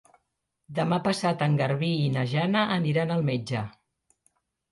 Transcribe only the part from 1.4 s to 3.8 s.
en Garbí i na Jana aniran al metge.